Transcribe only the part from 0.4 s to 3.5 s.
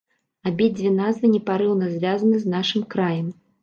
Абедзве назвы непарыўна звязаны з нашым краем.